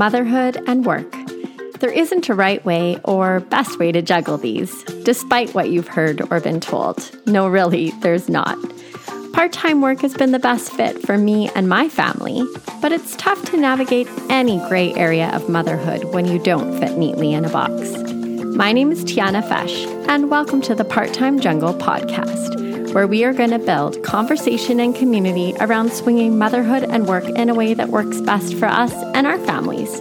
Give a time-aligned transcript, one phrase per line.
[0.00, 1.14] Motherhood and work.
[1.80, 6.22] There isn't a right way or best way to juggle these, despite what you've heard
[6.30, 7.10] or been told.
[7.26, 8.56] No, really, there's not.
[9.34, 12.42] Part time work has been the best fit for me and my family,
[12.80, 17.34] but it's tough to navigate any gray area of motherhood when you don't fit neatly
[17.34, 17.92] in a box.
[18.56, 22.59] My name is Tiana Fesh, and welcome to the Part Time Jungle podcast,
[22.92, 27.48] where we are going to build conversation and community around swinging motherhood and work in
[27.48, 30.00] a way that works best for us and our families.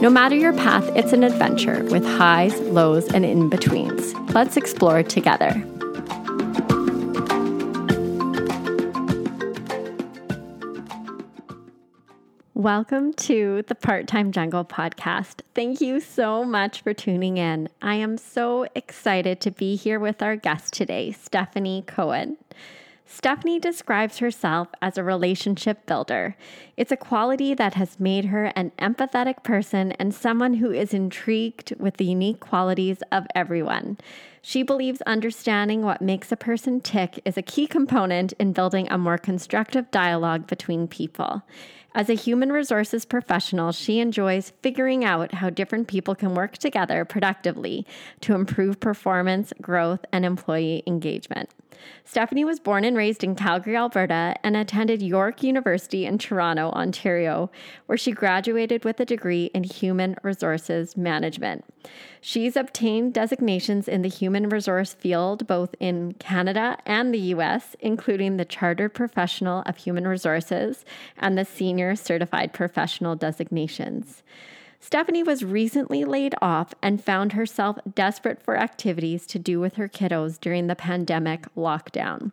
[0.00, 4.14] No matter your path, it's an adventure with highs, lows, and in betweens.
[4.34, 5.62] Let's explore together.
[12.62, 15.40] Welcome to the Part Time Jungle podcast.
[15.52, 17.68] Thank you so much for tuning in.
[17.82, 22.36] I am so excited to be here with our guest today, Stephanie Cohen.
[23.14, 26.34] Stephanie describes herself as a relationship builder.
[26.78, 31.74] It's a quality that has made her an empathetic person and someone who is intrigued
[31.78, 33.98] with the unique qualities of everyone.
[34.40, 38.96] She believes understanding what makes a person tick is a key component in building a
[38.96, 41.42] more constructive dialogue between people.
[41.94, 47.04] As a human resources professional, she enjoys figuring out how different people can work together
[47.04, 47.86] productively
[48.22, 51.50] to improve performance, growth, and employee engagement.
[52.04, 57.50] Stephanie was born and raised in Calgary, Alberta, and attended York University in Toronto, Ontario,
[57.86, 61.64] where she graduated with a degree in human resources management.
[62.20, 68.36] She's obtained designations in the human resource field both in Canada and the US, including
[68.36, 70.84] the Chartered Professional of Human Resources
[71.18, 74.22] and the Senior Certified Professional designations.
[74.84, 79.88] Stephanie was recently laid off and found herself desperate for activities to do with her
[79.88, 82.32] kiddos during the pandemic lockdown.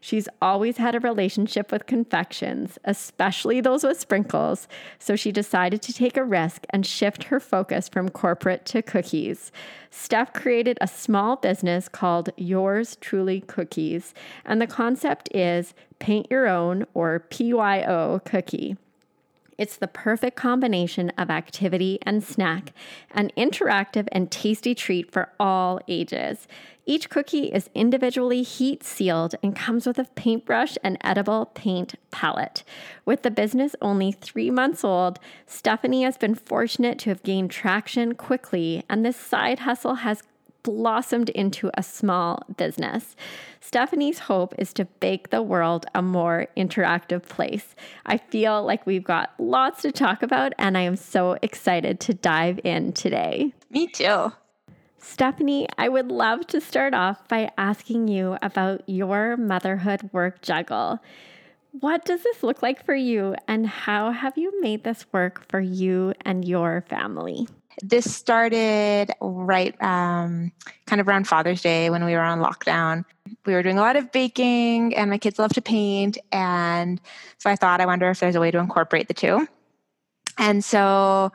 [0.00, 4.68] She's always had a relationship with confections, especially those with sprinkles,
[5.00, 9.50] so she decided to take a risk and shift her focus from corporate to cookies.
[9.90, 14.14] Steph created a small business called Yours Truly Cookies,
[14.44, 18.76] and the concept is paint your own or PYO cookie.
[19.60, 22.72] It's the perfect combination of activity and snack,
[23.10, 26.48] an interactive and tasty treat for all ages.
[26.86, 32.64] Each cookie is individually heat sealed and comes with a paintbrush and edible paint palette.
[33.04, 38.14] With the business only three months old, Stephanie has been fortunate to have gained traction
[38.14, 40.22] quickly, and this side hustle has
[40.62, 43.16] blossomed into a small business.
[43.60, 47.74] Stephanie's hope is to make the world a more interactive place.
[48.06, 52.14] I feel like we've got lots to talk about, and I am so excited to
[52.14, 53.52] dive in today.
[53.70, 54.32] Me too.
[54.98, 61.00] Stephanie, I would love to start off by asking you about your motherhood work juggle.
[61.72, 65.60] What does this look like for you, and how have you made this work for
[65.60, 67.46] you and your family?
[67.82, 70.52] This started right um,
[70.86, 73.04] kind of around Father's Day when we were on lockdown.
[73.46, 76.18] We were doing a lot of baking, and my kids love to paint.
[76.32, 77.00] And
[77.38, 79.46] so I thought, I wonder if there's a way to incorporate the two.
[80.38, 81.32] And so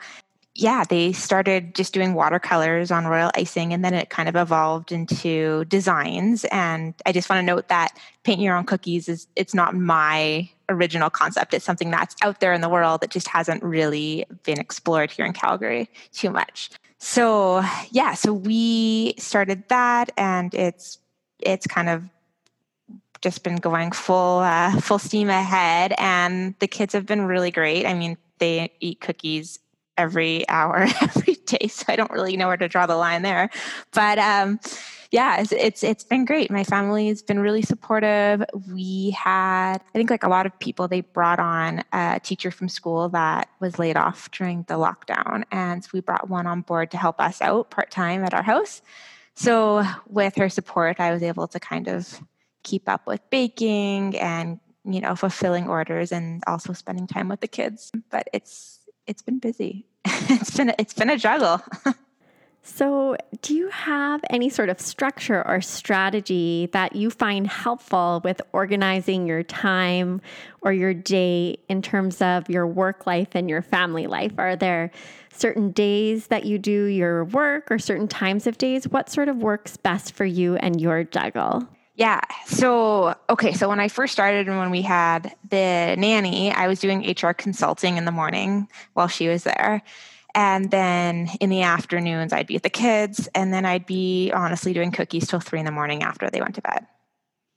[0.57, 4.93] yeah, they started just doing watercolors on royal icing and then it kind of evolved
[4.93, 6.45] into designs.
[6.45, 10.49] And I just want to note that paint your own cookies is it's not my
[10.69, 11.53] original concept.
[11.53, 15.25] It's something that's out there in the world that just hasn't really been explored here
[15.25, 16.69] in Calgary too much.
[16.99, 17.61] So
[17.91, 20.99] yeah, so we started that and it's
[21.39, 22.03] it's kind of
[23.19, 27.85] just been going full uh, full steam ahead and the kids have been really great.
[27.85, 29.59] I mean, they eat cookies
[29.97, 33.49] every hour every day so i don't really know where to draw the line there.
[33.91, 34.59] But um,
[35.11, 36.51] yeah it's, it's it's been great.
[36.51, 38.43] My family has been really supportive.
[38.71, 42.69] We had i think like a lot of people they brought on a teacher from
[42.69, 46.97] school that was laid off during the lockdown and we brought one on board to
[46.97, 48.81] help us out part-time at our house.
[49.35, 52.21] So with her support i was able to kind of
[52.63, 57.47] keep up with baking and you know fulfilling orders and also spending time with the
[57.47, 57.91] kids.
[58.09, 58.74] But it's
[59.07, 59.85] it's been busy.
[60.05, 61.61] it's been it's been a juggle.
[62.67, 68.41] So, do you have any sort of structure or strategy that you find helpful with
[68.53, 70.19] organizing your time
[70.61, 74.31] or your day in terms of your work life and your family life?
[74.39, 74.89] Are there
[75.31, 78.87] certain days that you do your work or certain times of days?
[78.87, 81.67] What sort of works best for you and your juggle?
[81.95, 82.21] Yeah.
[82.45, 83.53] So, okay.
[83.53, 87.31] So, when I first started and when we had the nanny, I was doing HR
[87.31, 89.81] consulting in the morning while she was there.
[90.33, 93.29] And then in the afternoons, I'd be with the kids.
[93.33, 96.55] And then I'd be honestly doing cookies till three in the morning after they went
[96.55, 96.85] to bed.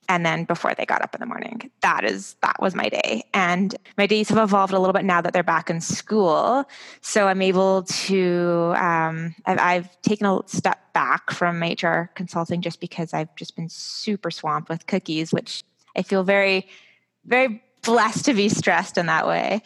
[0.08, 1.70] And then before they got up in the morning.
[1.82, 3.25] That is, that was my day.
[3.34, 6.64] And my days have evolved a little bit now that they're back in school.
[7.00, 12.81] So I'm able to, um, I've, I've taken a step back from HR consulting just
[12.81, 15.62] because I've just been super swamped with cookies, which
[15.96, 16.66] I feel very,
[17.25, 19.62] very blessed to be stressed in that way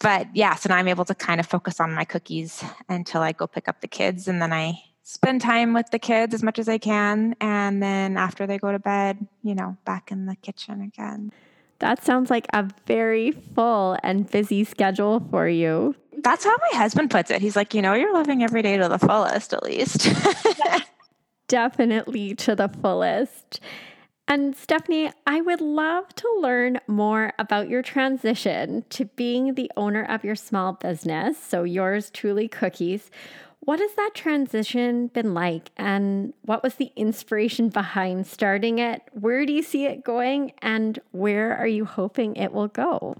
[0.00, 3.32] but yeah, so now I'm able to kind of focus on my cookies until I
[3.32, 4.28] go pick up the kids.
[4.28, 4.78] And then I
[5.10, 7.34] spend time with the kids as much as I can.
[7.40, 11.32] And then after they go to bed, you know, back in the kitchen again.
[11.80, 15.96] That sounds like a very full and busy schedule for you.
[16.22, 17.40] That's how my husband puts it.
[17.40, 20.08] He's like, you know, you're living every day to the fullest, at least.
[21.48, 23.60] Definitely to the fullest.
[24.28, 30.04] And Stephanie, I would love to learn more about your transition to being the owner
[30.04, 31.36] of your small business.
[31.42, 33.10] So, yours truly cookies.
[33.60, 35.70] What has that transition been like?
[35.76, 39.02] And what was the inspiration behind starting it?
[39.12, 40.52] Where do you see it going?
[40.62, 43.16] And where are you hoping it will go?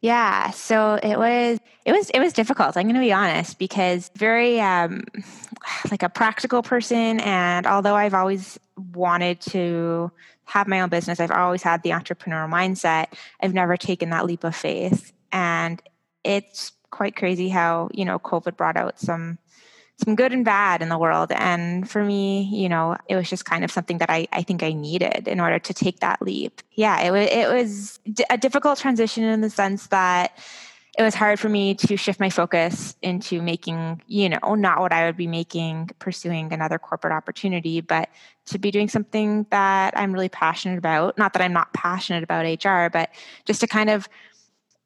[0.00, 2.76] Yeah, so it was it was it was difficult.
[2.76, 5.04] I'm going to be honest because very um
[5.90, 8.58] like a practical person and although I've always
[8.92, 10.10] wanted to
[10.44, 13.06] have my own business, I've always had the entrepreneurial mindset.
[13.40, 15.80] I've never taken that leap of faith and
[16.24, 19.38] it's quite crazy how, you know, COVID brought out some
[20.04, 21.32] some good and bad in the world.
[21.32, 24.62] And for me, you know, it was just kind of something that I, I think
[24.62, 26.60] I needed in order to take that leap.
[26.72, 30.38] Yeah, it was, it was a difficult transition in the sense that
[30.98, 34.92] it was hard for me to shift my focus into making, you know, not what
[34.92, 38.08] I would be making pursuing another corporate opportunity, but
[38.46, 41.18] to be doing something that I'm really passionate about.
[41.18, 43.10] Not that I'm not passionate about HR, but
[43.44, 44.08] just to kind of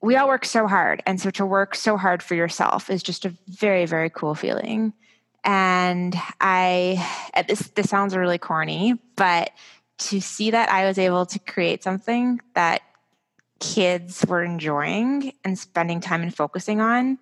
[0.03, 1.03] we all work so hard.
[1.07, 4.93] And so to work so hard for yourself is just a very, very cool feeling.
[5.45, 9.51] And I, uh, this, this sounds really corny, but
[9.99, 12.83] to see that I was able to create something that
[13.59, 17.19] kids were enjoying and spending time and focusing on,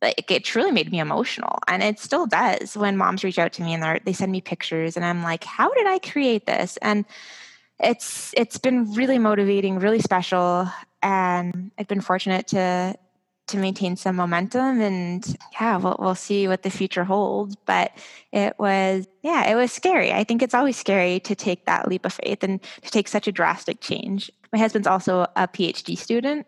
[0.00, 1.58] like it truly made me emotional.
[1.68, 4.96] And it still does when moms reach out to me and they send me pictures
[4.96, 6.76] and I'm like, how did I create this?
[6.78, 7.04] And
[7.78, 10.70] it's it's been really motivating, really special
[11.02, 12.96] and I've been fortunate to
[13.48, 17.56] to maintain some momentum and yeah we'll, we'll see what the future holds.
[17.56, 17.92] But
[18.32, 20.12] it was yeah it was scary.
[20.12, 23.26] I think it's always scary to take that leap of faith and to take such
[23.26, 24.30] a drastic change.
[24.52, 26.46] My husband's also a phd student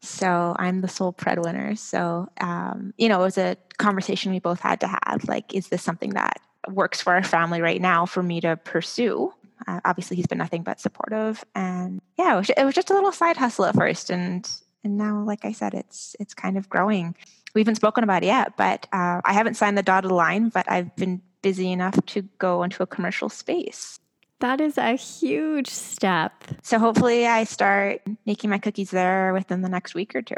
[0.00, 1.74] so i'm the sole breadwinner.
[1.74, 5.68] So um, you know it was a conversation we both had to have like is
[5.68, 9.32] this something that works for our family right now for me to pursue
[9.66, 12.94] uh, obviously, he's been nothing but supportive, and yeah, it was, it was just a
[12.94, 14.48] little side hustle at first, and
[14.84, 17.14] and now, like I said, it's it's kind of growing.
[17.54, 20.70] We haven't spoken about it yet, but uh, I haven't signed the dotted line, but
[20.70, 24.00] I've been busy enough to go into a commercial space.
[24.40, 26.44] That is a huge step.
[26.62, 30.36] So hopefully, I start making my cookies there within the next week or two.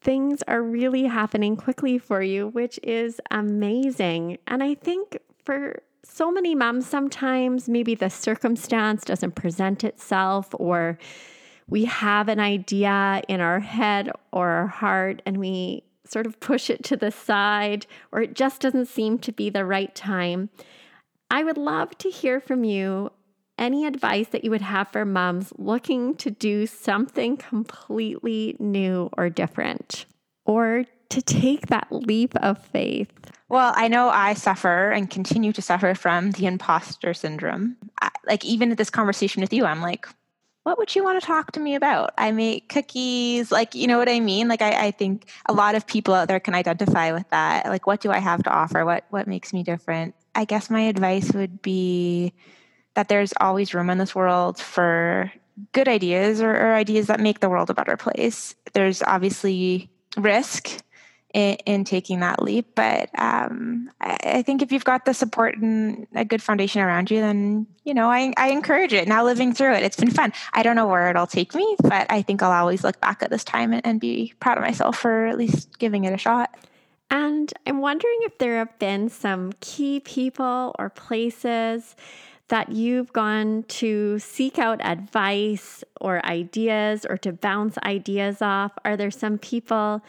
[0.00, 4.38] Things are really happening quickly for you, which is amazing.
[4.46, 10.98] And I think for so many moms, sometimes maybe the circumstance doesn't present itself, or
[11.68, 16.68] we have an idea in our head or our heart and we sort of push
[16.68, 20.50] it to the side, or it just doesn't seem to be the right time.
[21.30, 23.10] I would love to hear from you
[23.56, 29.30] any advice that you would have for moms looking to do something completely new or
[29.30, 30.04] different,
[30.44, 33.12] or to take that leap of faith.
[33.52, 37.76] Well, I know I suffer and continue to suffer from the imposter syndrome.
[38.00, 40.08] I, like, even this conversation with you, I'm like,
[40.62, 42.14] what would you want to talk to me about?
[42.16, 44.48] I make cookies, like, you know what I mean?
[44.48, 47.66] Like, I, I think a lot of people out there can identify with that.
[47.66, 48.86] Like, what do I have to offer?
[48.86, 50.14] What, what makes me different?
[50.34, 52.32] I guess my advice would be
[52.94, 55.30] that there's always room in this world for
[55.72, 58.54] good ideas or, or ideas that make the world a better place.
[58.72, 60.82] There's obviously risk
[61.32, 62.74] in, in taking that leap.
[62.74, 67.10] But um, I, I, think if you've got the support and a good foundation around
[67.10, 69.08] you, then you know I, I encourage it.
[69.08, 70.32] Now living through it, it's been fun.
[70.52, 73.30] I don't know where it'll take me, but I think I'll always look back at
[73.30, 76.54] this time and, and be proud of myself for at least giving it a shot.
[77.10, 81.94] And I'm wondering if there have been some key people or places
[82.52, 88.72] that you've gone to seek out advice or ideas or to bounce ideas off?
[88.84, 90.02] Are there some people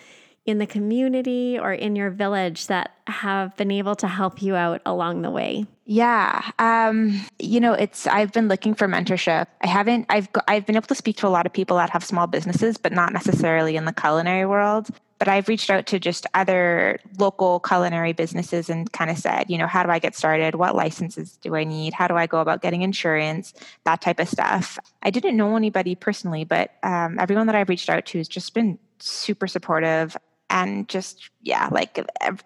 [0.46, 4.82] in the community or in your village that have been able to help you out
[4.86, 5.66] along the way?
[5.86, 9.48] Yeah, um, you know, it's I've been looking for mentorship.
[9.62, 10.06] I haven't.
[10.10, 12.78] I've I've been able to speak to a lot of people that have small businesses,
[12.78, 14.88] but not necessarily in the culinary world.
[15.20, 19.58] But I've reached out to just other local culinary businesses and kind of said, you
[19.58, 20.56] know, how do I get started?
[20.56, 21.94] What licenses do I need?
[21.94, 23.54] How do I go about getting insurance?
[23.86, 24.78] That type of stuff.
[25.02, 28.54] I didn't know anybody personally, but um, everyone that I've reached out to has just
[28.54, 30.18] been super supportive
[30.50, 32.00] and just yeah like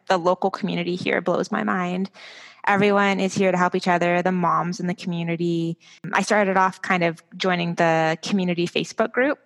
[0.08, 2.10] the local community here blows my mind
[2.66, 5.78] everyone is here to help each other the moms in the community
[6.14, 9.40] i started off kind of joining the community facebook group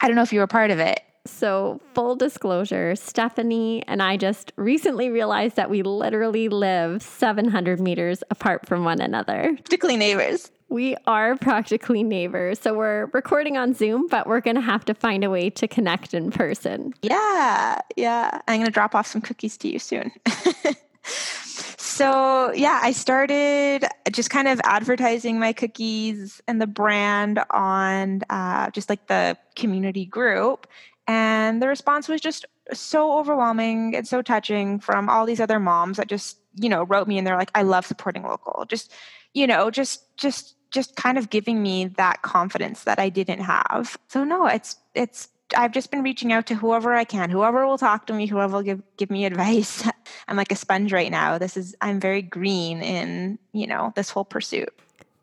[0.00, 4.16] i don't know if you were part of it so, full disclosure, Stephanie and I
[4.16, 9.50] just recently realized that we literally live 700 meters apart from one another.
[9.54, 10.50] Practically neighbors.
[10.68, 12.58] We are practically neighbors.
[12.58, 15.68] So we're recording on Zoom, but we're going to have to find a way to
[15.68, 16.92] connect in person.
[17.02, 17.80] Yeah.
[17.96, 18.40] Yeah.
[18.48, 20.10] I'm going to drop off some cookies to you soon.
[21.04, 28.70] so, yeah, I started just kind of advertising my cookies and the brand on uh,
[28.70, 30.66] just like the community group.
[31.06, 35.98] And the response was just so overwhelming and so touching from all these other moms
[35.98, 38.64] that just, you know, wrote me and they're like, I love supporting local.
[38.68, 38.92] Just,
[39.32, 43.96] you know, just, just, just kind of giving me that confidence that I didn't have.
[44.08, 47.78] So no, it's it's I've just been reaching out to whoever I can, whoever will
[47.78, 49.88] talk to me, whoever will give give me advice.
[50.28, 51.38] I'm like a sponge right now.
[51.38, 54.72] This is I'm very green in, you know, this whole pursuit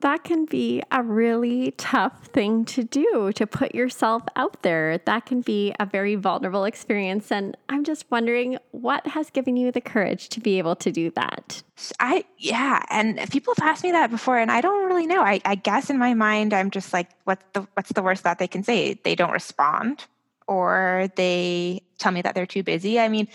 [0.04, 4.98] that can be a really tough thing to do to put yourself out there.
[4.98, 7.32] That can be a very vulnerable experience.
[7.32, 11.10] And I'm just wondering what has given you the courage to be able to do
[11.12, 11.64] that?
[12.02, 12.84] I, yeah.
[12.90, 15.22] And people have asked me that before, and I don't really know.
[15.22, 18.40] I, I guess in my mind, I'm just like, what's the, what's the worst that
[18.40, 19.00] they can say?
[19.06, 20.06] They don't respond
[20.50, 23.00] or they tell me that they're too busy.
[23.00, 23.30] I mean,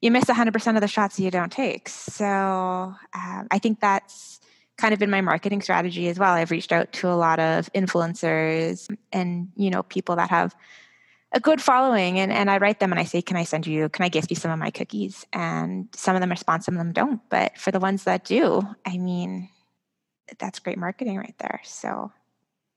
[0.00, 1.90] you miss 100% of the shots you don't take.
[1.90, 2.96] So um,
[3.50, 4.37] I think that's,
[4.78, 6.32] kind of in my marketing strategy as well.
[6.32, 10.54] I've reached out to a lot of influencers and you know people that have
[11.32, 13.90] a good following and, and i write them and i say can i send you
[13.90, 15.26] can i gift you some of my cookies?
[15.32, 17.20] And some of them respond some of them don't.
[17.28, 19.50] But for the ones that do i mean
[20.38, 21.60] that's great marketing right there.
[21.64, 22.12] So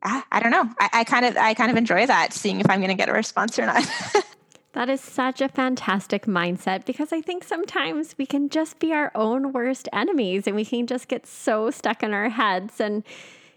[0.04, 0.70] ah, i don't know.
[0.80, 3.10] I, I kind of i kind of enjoy that seeing if i'm going to get
[3.10, 3.86] a response or not
[4.74, 9.12] That is such a fantastic mindset because I think sometimes we can just be our
[9.16, 12.80] own worst enemies and we can just get so stuck in our heads.
[12.80, 13.04] And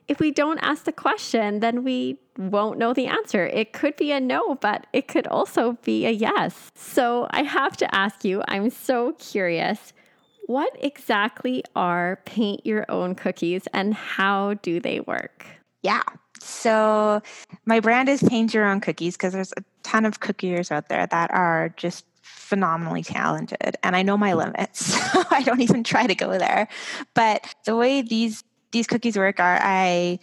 [0.09, 3.47] if we don't ask the question, then we won't know the answer.
[3.47, 6.69] It could be a no, but it could also be a yes.
[6.75, 9.93] So I have to ask you, I'm so curious.
[10.47, 15.47] What exactly are paint your own cookies and how do they work?
[15.83, 16.03] Yeah.
[16.45, 17.23] So
[17.65, 21.07] my brand is paint your own cookies because there's a ton of cookiers out there
[21.07, 24.39] that are just phenomenally talented and I know my hmm.
[24.39, 24.95] limits.
[25.15, 26.69] So I don't even try to go there.
[27.15, 30.19] But the way these these cookies work are I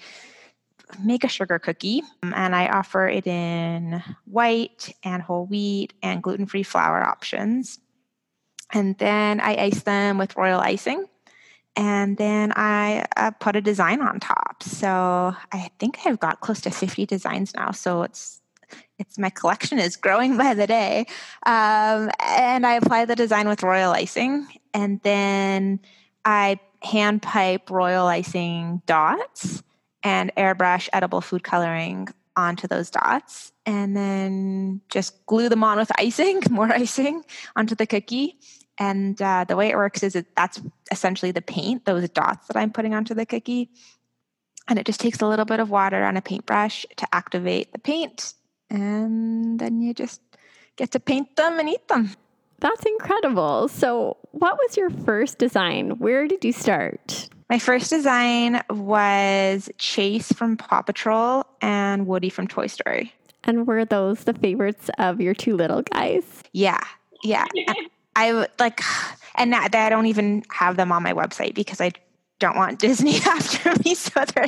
[1.02, 6.22] make a sugar cookie um, and I offer it in white and whole wheat and
[6.22, 7.80] gluten-free flour options.
[8.74, 11.08] And then I ice them with royal icing
[11.76, 14.64] and then I uh, put a design on top.
[14.64, 17.72] So I think I've got close to 50 designs now.
[17.72, 18.42] So it's
[19.00, 21.06] it's my collection is growing by the day.
[21.46, 25.80] Um, and I apply the design with royal icing, and then
[26.26, 29.64] I hand pipe royal icing dots
[30.04, 35.92] and airbrush edible food coloring onto those dots and then just glue them on with
[36.00, 37.24] icing, more icing
[37.56, 38.40] onto the cookie.
[38.78, 40.62] And uh, the way it works is that that's
[40.92, 43.70] essentially the paint, those dots that I'm putting onto the cookie.
[44.68, 47.80] And it just takes a little bit of water on a paintbrush to activate the
[47.80, 48.34] paint.
[48.70, 50.22] And then you just
[50.78, 52.12] get to paint them and eat them.
[52.60, 53.68] That's incredible.
[53.68, 55.98] So, what was your first design?
[55.98, 57.28] Where did you start?
[57.50, 63.14] My first design was Chase from Paw Patrol and Woody from Toy Story.
[63.44, 66.24] And were those the favorites of your two little guys?
[66.54, 66.80] Yeah.
[67.24, 67.46] Yeah.
[68.16, 68.82] I like,
[69.36, 71.92] and I don't even have them on my website because I
[72.40, 74.48] don't want Disney after me, so they're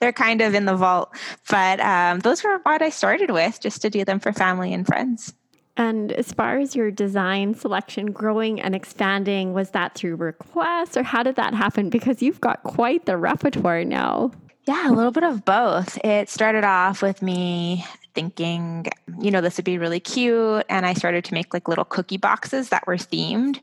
[0.00, 1.14] they're kind of in the vault.
[1.48, 4.86] But um, those were what I started with, just to do them for family and
[4.86, 5.34] friends.
[5.78, 11.04] And as far as your design selection growing and expanding, was that through requests or
[11.04, 11.88] how did that happen?
[11.88, 14.32] Because you've got quite the repertoire now.
[14.68, 15.96] Yeah, a little bit of both.
[16.04, 18.86] It started off with me thinking,
[19.18, 20.66] you know, this would be really cute.
[20.68, 23.60] And I started to make like little cookie boxes that were themed.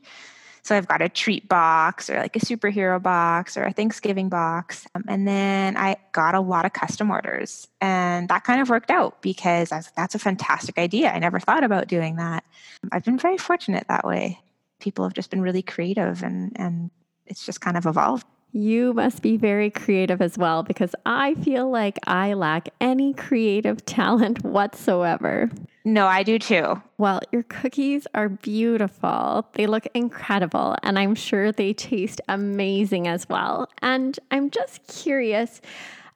[0.64, 4.84] So I've got a treat box or like a superhero box or a Thanksgiving box.
[4.96, 7.68] Um, and then I got a lot of custom orders.
[7.80, 11.12] And that kind of worked out because I was like, that's a fantastic idea.
[11.12, 12.42] I never thought about doing that.
[12.90, 14.40] I've been very fortunate that way.
[14.80, 16.90] People have just been really creative and, and
[17.26, 18.26] it's just kind of evolved.
[18.56, 23.84] You must be very creative as well because I feel like I lack any creative
[23.84, 25.50] talent whatsoever.
[25.84, 26.80] No, I do too.
[26.96, 29.46] Well, your cookies are beautiful.
[29.52, 33.68] They look incredible, and I'm sure they taste amazing as well.
[33.82, 35.60] And I'm just curious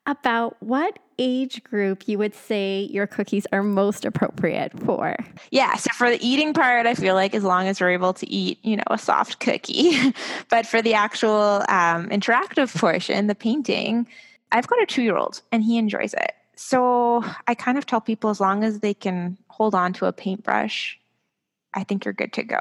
[0.06, 5.14] about what age group you would say your cookies are most appropriate for.
[5.50, 8.28] Yeah, so for the eating part, I feel like as long as we're able to
[8.28, 10.14] eat, you know, a soft cookie.
[10.48, 14.06] but for the actual um, interactive portion, the painting,
[14.50, 16.32] I've got a two year old and he enjoys it.
[16.56, 20.12] So I kind of tell people as long as they can hold on to a
[20.12, 20.98] paintbrush,
[21.74, 22.60] I think you're good to go.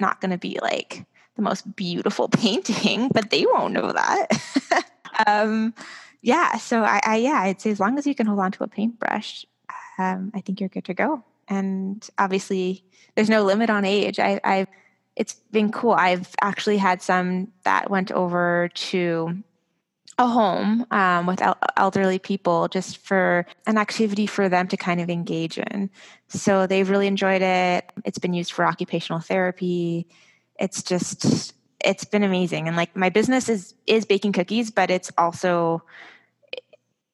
[0.00, 1.04] Not going to be like
[1.36, 4.84] the most beautiful painting, but they won't know that.
[5.26, 5.74] um,
[6.22, 8.64] yeah, so I, I, yeah, I'd say as long as you can hold on to
[8.64, 9.44] a paintbrush,
[9.98, 11.24] um, I think you're good to go.
[11.48, 12.84] And obviously,
[13.14, 14.18] there's no limit on age.
[14.18, 14.68] I, I've
[15.16, 15.92] it's been cool.
[15.92, 19.42] I've actually had some that went over to
[20.16, 25.00] a home um, with el- elderly people just for an activity for them to kind
[25.00, 25.90] of engage in.
[26.28, 27.90] So they've really enjoyed it.
[28.04, 30.06] It's been used for occupational therapy.
[30.58, 31.54] It's just
[31.84, 32.68] it's been amazing.
[32.68, 35.82] And like my business is is baking cookies but it's also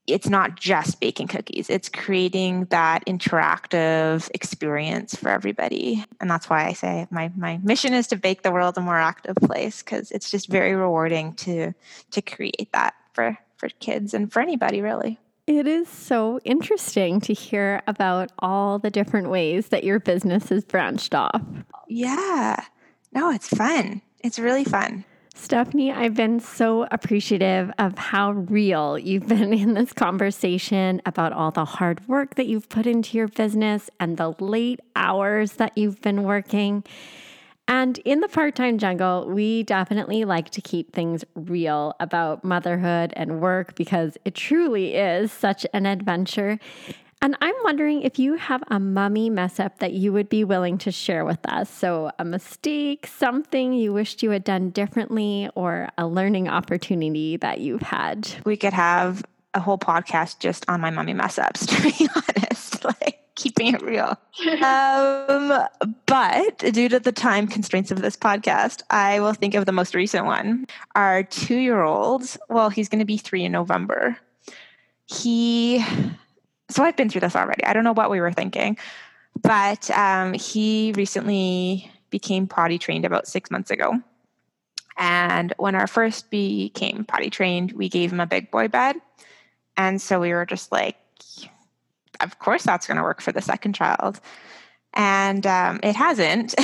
[0.06, 1.70] it's not just baking cookies.
[1.70, 6.04] It's creating that interactive experience for everybody.
[6.20, 8.98] And that's why i say my my mission is to bake the world a more
[8.98, 11.72] active place because it's just very rewarding to
[12.10, 15.18] to create that for for kids and for anybody really.
[15.46, 20.64] It is so interesting to hear about all the different ways that your business has
[20.64, 21.42] branched off.
[21.88, 22.62] Yeah.
[23.12, 25.04] No it's fun it's really fun.
[25.36, 31.50] Stephanie, I've been so appreciative of how real you've been in this conversation about all
[31.50, 36.00] the hard work that you've put into your business and the late hours that you've
[36.00, 36.84] been working.
[37.68, 43.12] And in the part time jungle, we definitely like to keep things real about motherhood
[43.16, 46.58] and work because it truly is such an adventure.
[47.24, 50.76] And I'm wondering if you have a mummy mess up that you would be willing
[50.76, 51.70] to share with us.
[51.70, 57.60] So, a mistake, something you wished you had done differently, or a learning opportunity that
[57.60, 58.30] you've had.
[58.44, 62.84] We could have a whole podcast just on my mummy mess ups, to be honest.
[62.84, 64.18] Like, keeping it real.
[64.62, 65.66] um,
[66.04, 69.94] but due to the time constraints of this podcast, I will think of the most
[69.94, 70.66] recent one.
[70.94, 74.18] Our two year old, well, he's going to be three in November.
[75.06, 75.82] He
[76.68, 77.64] so I've been through this already.
[77.64, 78.78] I don't know what we were thinking,
[79.42, 84.00] but um, he recently became potty trained about six months ago.
[84.96, 88.96] And when our first became potty trained, we gave him a big boy bed.
[89.76, 90.96] And so we were just like,
[92.20, 94.20] of course that's going to work for the second child.
[94.92, 96.54] And um, it hasn't.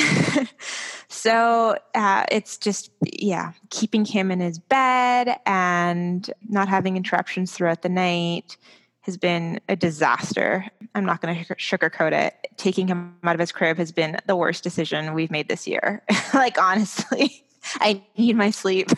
[1.09, 7.83] so uh, it's just, yeah, keeping him in his bed and not having interruptions throughout
[7.83, 8.57] the night
[9.11, 10.65] has been a disaster.
[10.95, 12.35] I'm not going to sugarcoat it.
[12.57, 16.05] Taking him out of his crib has been the worst decision we've made this year.
[16.35, 17.45] like, honestly,
[17.75, 18.91] I need my sleep.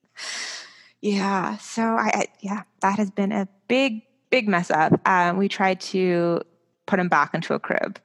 [1.02, 1.58] yeah.
[1.58, 4.98] So, I, I, yeah, that has been a big, big mess up.
[5.06, 6.40] Um, we tried to
[6.86, 8.00] put him back into a crib,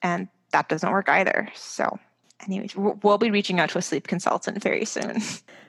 [0.00, 1.48] and that doesn't work either.
[1.54, 1.98] So,
[2.44, 5.20] anyways, we'll be reaching out to a sleep consultant very soon.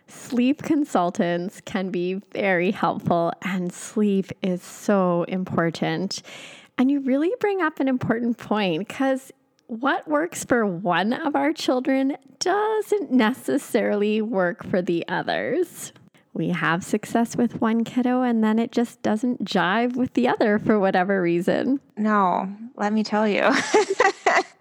[0.08, 6.22] Sleep consultants can be very helpful, and sleep is so important.
[6.78, 9.32] And you really bring up an important point because
[9.68, 15.94] what works for one of our children doesn't necessarily work for the others.
[16.34, 20.58] We have success with one kiddo and then it just doesn't jive with the other
[20.60, 21.80] for whatever reason.
[21.96, 23.44] No, let me tell you.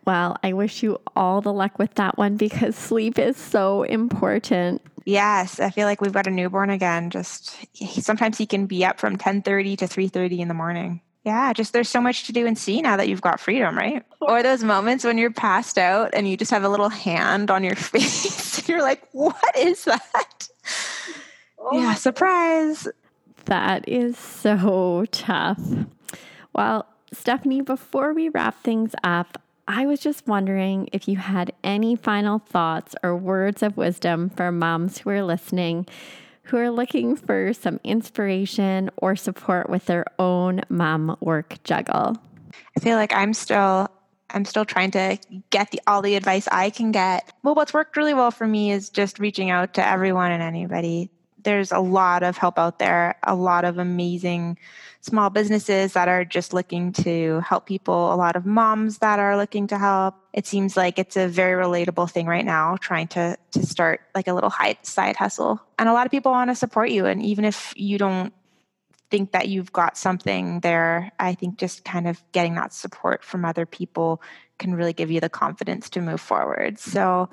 [0.05, 4.83] well, I wish you all the luck with that one because sleep is so important.
[5.05, 7.11] Yes, I feel like we've got a newborn again.
[7.11, 7.57] Just
[8.03, 11.01] sometimes he can be up from 10:30 to 3:30 in the morning.
[11.25, 14.05] Yeah, just there's so much to do and see now that you've got freedom, right?
[14.21, 17.63] Or those moments when you're passed out and you just have a little hand on
[17.63, 20.49] your face and you're like, "What is that?"
[21.59, 22.89] Oh yeah, surprise.
[23.45, 25.61] That is so tough.
[26.53, 31.97] Well, Stephanie, before we wrap things up, I was just wondering if you had any
[31.97, 35.87] final thoughts or words of wisdom for moms who are listening
[36.45, 42.17] who are looking for some inspiration or support with their own mom work juggle.
[42.77, 43.89] I feel like I'm still
[44.31, 45.19] I'm still trying to
[45.51, 47.33] get the all the advice I can get.
[47.43, 51.11] Well, what's worked really well for me is just reaching out to everyone and anybody.
[51.43, 54.59] There's a lot of help out there, a lot of amazing
[55.01, 59.37] small businesses that are just looking to help people, a lot of moms that are
[59.37, 60.15] looking to help.
[60.33, 64.29] It seems like it's a very relatable thing right now, trying to to start like
[64.29, 64.53] a little
[64.83, 65.61] side hustle.
[65.79, 67.07] And a lot of people want to support you.
[67.07, 68.33] And even if you don't
[69.11, 73.45] think that you've got something there, I think just kind of getting that support from
[73.45, 74.23] other people
[74.59, 76.79] can really give you the confidence to move forward.
[76.79, 77.29] So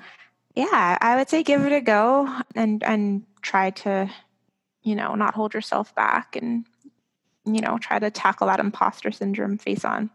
[0.54, 4.10] yeah, I would say give it a go and and try to,
[4.82, 6.64] you know, not hold yourself back and
[7.46, 10.10] you know, try to tackle that imposter syndrome face on.